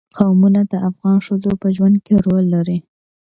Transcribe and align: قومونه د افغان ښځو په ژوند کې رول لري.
قومونه 0.17 0.61
د 0.71 0.73
افغان 0.89 1.17
ښځو 1.27 1.51
په 1.61 1.67
ژوند 1.75 1.95
کې 2.05 2.13
رول 2.25 2.45
لري. 2.55 2.77